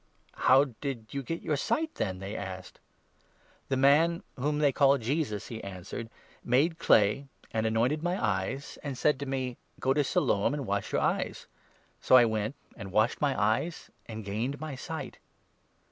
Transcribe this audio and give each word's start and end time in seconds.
"How 0.47 0.63
did 0.81 1.09
you 1.13 1.21
get 1.21 1.43
your 1.43 1.55
sight, 1.55 1.93
then?" 1.93 2.17
they 2.19 2.35
asked. 2.35 2.79
10 3.69 3.69
"The 3.69 3.77
man 3.77 4.23
whom 4.35 4.57
they 4.57 4.71
call 4.71 4.97
Jesus," 4.97 5.49
he 5.49 5.63
answered, 5.63 6.09
"made 6.43 6.71
n 6.71 6.75
clay, 6.79 7.27
and 7.51 7.67
anointed 7.67 8.01
my 8.01 8.19
eyes, 8.19 8.79
and 8.81 8.97
said 8.97 9.19
to 9.19 9.27
me' 9.27 9.57
Go 9.79 9.93
to 9.93 10.03
Siloam 10.03 10.55
arid 10.55 10.65
wash 10.65 10.91
your 10.91 11.01
eyes.' 11.01 11.45
So 12.01 12.15
I 12.15 12.25
went 12.25 12.55
and 12.75 12.91
washed 12.91 13.21
my 13.21 13.39
eyes, 13.39 13.91
and 14.07 14.25
gained 14.25 14.59
my 14.59 14.73
sight." 14.73 15.19